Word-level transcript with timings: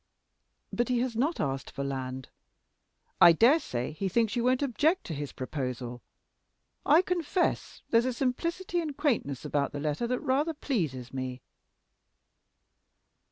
"But 0.73 0.89
he 0.89 0.97
has 1.01 1.15
not 1.15 1.39
asked 1.39 1.69
for 1.69 1.83
land. 1.83 2.29
I 3.21 3.33
dare 3.33 3.59
say 3.59 3.91
he 3.91 4.09
thinks 4.09 4.35
you 4.35 4.43
won't 4.43 4.63
object 4.63 5.03
to 5.03 5.13
his 5.13 5.31
proposal. 5.31 6.01
I 6.87 7.03
confess 7.03 7.83
there's 7.91 8.05
a 8.05 8.13
simplicity 8.13 8.79
and 8.81 8.97
quaintness 8.97 9.45
about 9.45 9.73
the 9.73 9.79
letter 9.79 10.07
that 10.07 10.19
rather 10.21 10.55
pleases 10.55 11.13
me." 11.13 11.43